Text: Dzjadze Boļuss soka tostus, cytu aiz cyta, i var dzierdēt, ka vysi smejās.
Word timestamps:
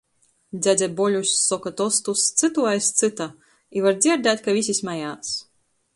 Dzjadze 0.61 0.87
Boļuss 0.99 1.33
soka 1.49 1.73
tostus, 1.83 2.23
cytu 2.43 2.65
aiz 2.71 2.87
cyta, 3.03 3.27
i 3.79 3.85
var 3.89 4.03
dzierdēt, 4.07 4.45
ka 4.49 4.57
vysi 4.61 4.77
smejās. 4.83 5.37